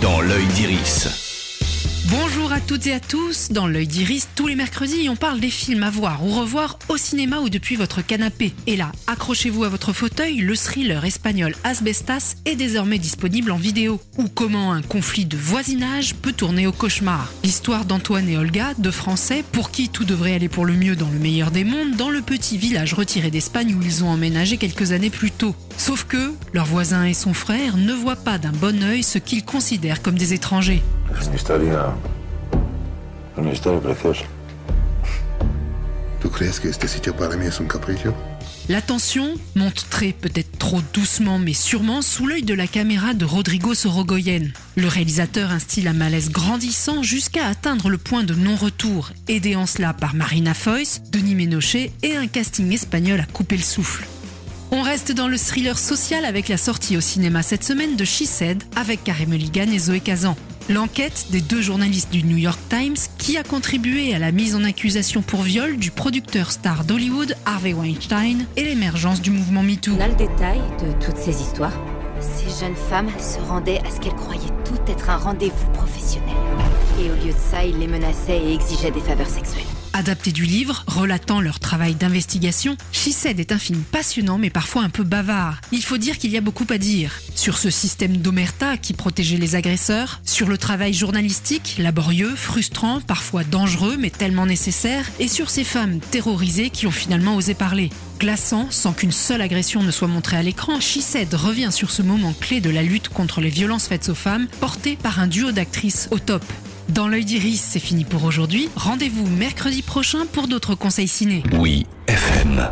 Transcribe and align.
dans 0.00 0.20
l'œil 0.20 0.46
d'Iris. 0.48 1.21
Toutes 2.66 2.86
et 2.86 2.92
à 2.94 3.00
tous. 3.00 3.48
Dans 3.50 3.66
l'œil 3.66 3.86
d'Iris, 3.86 4.28
tous 4.34 4.46
les 4.46 4.54
mercredis, 4.54 5.08
on 5.08 5.16
parle 5.16 5.40
des 5.40 5.50
films 5.50 5.82
à 5.82 5.90
voir 5.90 6.24
ou 6.24 6.30
revoir 6.30 6.78
au 6.88 6.96
cinéma 6.96 7.40
ou 7.40 7.48
depuis 7.48 7.76
votre 7.76 8.02
canapé. 8.02 8.54
Et 8.66 8.76
là, 8.76 8.92
accrochez-vous 9.08 9.64
à 9.64 9.68
votre 9.68 9.92
fauteuil, 9.92 10.38
le 10.38 10.56
thriller 10.56 11.04
espagnol 11.04 11.54
Asbestas 11.64 12.36
est 12.44 12.56
désormais 12.56 12.98
disponible 12.98 13.50
en 13.50 13.56
vidéo. 13.56 14.00
Ou 14.16 14.28
comment 14.28 14.72
un 14.72 14.80
conflit 14.80 15.26
de 15.26 15.36
voisinage 15.36 16.14
peut 16.14 16.32
tourner 16.32 16.66
au 16.66 16.72
cauchemar. 16.72 17.30
L'histoire 17.42 17.84
d'Antoine 17.84 18.28
et 18.28 18.38
Olga, 18.38 18.72
deux 18.78 18.90
Français, 18.90 19.44
pour 19.52 19.70
qui 19.70 19.88
tout 19.88 20.04
devrait 20.04 20.34
aller 20.34 20.48
pour 20.48 20.64
le 20.64 20.74
mieux 20.74 20.96
dans 20.96 21.10
le 21.10 21.18
meilleur 21.18 21.50
des 21.50 21.64
mondes, 21.64 21.96
dans 21.96 22.10
le 22.10 22.22
petit 22.22 22.58
village 22.58 22.94
retiré 22.94 23.30
d'Espagne 23.30 23.74
où 23.74 23.82
ils 23.82 24.04
ont 24.04 24.08
emménagé 24.08 24.56
quelques 24.56 24.92
années 24.92 25.10
plus 25.10 25.30
tôt. 25.30 25.54
Sauf 25.76 26.04
que 26.04 26.32
leur 26.52 26.66
voisin 26.66 27.04
et 27.04 27.14
son 27.14 27.34
frère 27.34 27.76
ne 27.76 27.92
voient 27.92 28.16
pas 28.16 28.38
d'un 28.38 28.52
bon 28.52 28.82
œil 28.82 29.02
ce 29.02 29.18
qu'ils 29.18 29.44
considèrent 29.44 30.00
comme 30.00 30.16
des 30.16 30.32
étrangers. 30.32 30.82
Una 33.36 33.52
historia. 33.52 33.78
Una 33.78 33.92
historia 33.92 33.94
preciosa. 34.02 34.24
¿Tú 36.20 36.30
crees 36.30 36.60
que 36.60 36.68
este 36.68 36.86
sitio 36.86 37.16
para 37.16 37.36
mí 37.36 37.46
es 37.46 37.58
un 37.58 37.66
capricho? 37.66 38.14
La 38.68 38.80
tension 38.80 39.34
monte 39.56 39.84
très 39.90 40.12
peut-être 40.12 40.56
trop 40.56 40.80
doucement 40.94 41.40
mais 41.40 41.52
sûrement 41.52 42.00
sous 42.00 42.28
l'œil 42.28 42.44
de 42.44 42.54
la 42.54 42.68
caméra 42.68 43.12
de 43.12 43.24
Rodrigo 43.24 43.74
Sorogoyen. 43.74 44.52
Le 44.76 44.86
réalisateur 44.86 45.50
instille 45.50 45.88
un 45.88 45.92
malaise 45.92 46.30
grandissant 46.30 47.02
jusqu'à 47.02 47.48
atteindre 47.48 47.90
le 47.90 47.98
point 47.98 48.22
de 48.22 48.34
non-retour, 48.34 49.10
aidé 49.26 49.56
en 49.56 49.66
cela 49.66 49.92
par 49.94 50.14
Marina 50.14 50.54
Foïs, 50.54 51.02
Denis 51.10 51.34
Ménochet 51.34 51.92
et 52.04 52.16
un 52.16 52.28
casting 52.28 52.72
espagnol 52.72 53.18
à 53.18 53.24
couper 53.24 53.56
le 53.56 53.64
souffle. 53.64 54.06
On 54.70 54.82
reste 54.82 55.10
dans 55.10 55.28
le 55.28 55.36
thriller 55.36 55.76
social 55.76 56.24
avec 56.24 56.48
la 56.48 56.56
sortie 56.56 56.96
au 56.96 57.00
cinéma 57.00 57.42
cette 57.42 57.64
semaine 57.64 57.96
de 57.96 58.04
She 58.04 58.26
Said 58.26 58.62
avec 58.76 59.02
Carey 59.02 59.26
Mulligan 59.26 59.70
et 59.72 59.78
Zoé 59.80 59.98
Kazan. 59.98 60.36
L'enquête 60.68 61.26
des 61.30 61.40
deux 61.40 61.60
journalistes 61.60 62.10
du 62.10 62.22
New 62.22 62.36
York 62.36 62.58
Times 62.68 62.96
qui 63.18 63.36
a 63.36 63.42
contribué 63.42 64.14
à 64.14 64.18
la 64.18 64.30
mise 64.30 64.54
en 64.54 64.62
accusation 64.62 65.20
pour 65.20 65.42
viol 65.42 65.76
du 65.76 65.90
producteur 65.90 66.52
star 66.52 66.84
d'Hollywood 66.84 67.36
Harvey 67.44 67.72
Weinstein 67.72 68.46
et 68.56 68.64
l'émergence 68.64 69.20
du 69.20 69.30
mouvement 69.30 69.62
MeToo. 69.62 69.92
On 70.00 70.06
le 70.06 70.14
détail 70.14 70.60
de 70.80 71.04
toutes 71.04 71.18
ces 71.18 71.42
histoires. 71.42 71.72
Ces 72.20 72.64
jeunes 72.64 72.76
femmes 72.76 73.10
se 73.18 73.40
rendaient 73.40 73.80
à 73.84 73.90
ce 73.90 74.00
qu'elles 74.00 74.14
croyaient 74.14 74.40
tout 74.64 74.78
être 74.90 75.10
un 75.10 75.16
rendez-vous 75.16 75.70
professionnel. 75.72 76.36
Et 77.00 77.10
au 77.10 77.26
lieu 77.26 77.32
de 77.32 77.50
ça, 77.50 77.64
ils 77.64 77.78
les 77.78 77.88
menaçaient 77.88 78.38
et 78.38 78.54
exigeaient 78.54 78.92
des 78.92 79.00
faveurs 79.00 79.28
sexuelles. 79.28 79.81
Adapté 79.94 80.32
du 80.32 80.44
livre, 80.44 80.84
relatant 80.86 81.42
leur 81.42 81.60
travail 81.60 81.94
d'investigation, 81.94 82.78
She 82.92 83.10
Said 83.10 83.38
est 83.38 83.52
un 83.52 83.58
film 83.58 83.82
passionnant 83.82 84.38
mais 84.38 84.48
parfois 84.48 84.82
un 84.82 84.88
peu 84.88 85.04
bavard. 85.04 85.60
Il 85.70 85.82
faut 85.82 85.98
dire 85.98 86.16
qu'il 86.16 86.30
y 86.30 86.38
a 86.38 86.40
beaucoup 86.40 86.66
à 86.70 86.78
dire. 86.78 87.20
Sur 87.34 87.58
ce 87.58 87.68
système 87.68 88.16
d'omerta 88.16 88.78
qui 88.78 88.94
protégeait 88.94 89.36
les 89.36 89.54
agresseurs, 89.54 90.20
sur 90.24 90.48
le 90.48 90.56
travail 90.56 90.94
journalistique, 90.94 91.76
laborieux, 91.78 92.34
frustrant, 92.34 93.02
parfois 93.02 93.44
dangereux 93.44 93.96
mais 93.98 94.08
tellement 94.08 94.46
nécessaire, 94.46 95.04
et 95.18 95.28
sur 95.28 95.50
ces 95.50 95.64
femmes 95.64 96.00
terrorisées 96.00 96.70
qui 96.70 96.86
ont 96.86 96.90
finalement 96.90 97.36
osé 97.36 97.52
parler. 97.52 97.90
Glaçant, 98.18 98.68
sans 98.70 98.94
qu'une 98.94 99.12
seule 99.12 99.42
agression 99.42 99.82
ne 99.82 99.90
soit 99.90 100.08
montrée 100.08 100.38
à 100.38 100.42
l'écran, 100.42 100.80
She 100.80 101.00
Said 101.00 101.34
revient 101.34 101.70
sur 101.70 101.90
ce 101.90 102.00
moment 102.00 102.34
clé 102.40 102.62
de 102.62 102.70
la 102.70 102.82
lutte 102.82 103.10
contre 103.10 103.42
les 103.42 103.50
violences 103.50 103.88
faites 103.88 104.08
aux 104.08 104.14
femmes, 104.14 104.48
porté 104.58 104.96
par 104.96 105.20
un 105.20 105.26
duo 105.26 105.52
d'actrices 105.52 106.08
au 106.12 106.18
top. 106.18 106.44
Dans 106.92 107.08
l'œil 107.08 107.24
d'Iris, 107.24 107.58
c'est 107.58 107.78
fini 107.78 108.04
pour 108.04 108.24
aujourd'hui. 108.24 108.68
Rendez-vous 108.76 109.26
mercredi 109.26 109.80
prochain 109.80 110.26
pour 110.30 110.46
d'autres 110.46 110.74
conseils 110.74 111.08
ciné. 111.08 111.42
Oui, 111.58 111.86
FM. 112.06 112.70